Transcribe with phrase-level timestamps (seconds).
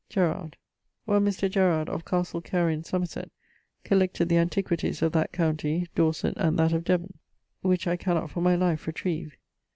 [0.07, 0.09] =...
[0.09, 0.57] Gerard.=
[1.05, 1.47] One Mr.
[1.47, 3.29] Gerard, of Castle Carey in Somerset,
[3.83, 7.19] collected the antiquities of that county, Dorset, and that of Devon:
[7.61, 9.37] which I cannot for my life retrive.